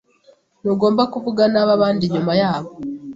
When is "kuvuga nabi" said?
1.13-1.71